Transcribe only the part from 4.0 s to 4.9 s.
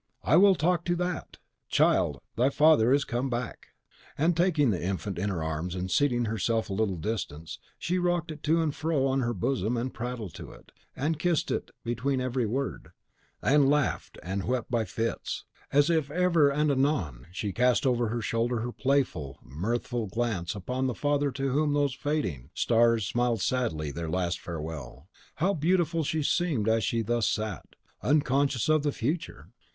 And taking the